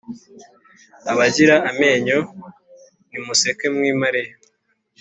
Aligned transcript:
Abagira 1.11 1.55
amenyo 1.69 2.19
ni 3.09 3.19
museke 3.25 3.65
mwi 3.75 3.91
mareyo 4.01 4.33